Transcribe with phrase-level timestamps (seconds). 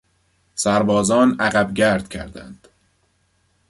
[0.55, 2.67] سربازان عقبگرد کردند.